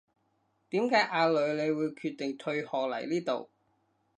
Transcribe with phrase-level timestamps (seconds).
[0.69, 3.51] 點解阿女你會決定退學嚟呢度